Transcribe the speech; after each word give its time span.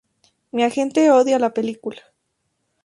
Mi 0.51 0.63
agente 0.63 1.11
odia 1.11 1.37
la 1.37 1.53
película. 1.53 2.01